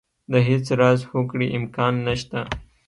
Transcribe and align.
د 0.31 0.33
هېڅ 0.47 0.65
راز 0.79 0.99
هوکړې 1.11 1.47
امکان 1.57 1.93
نه 2.07 2.13
شته. 2.21 2.41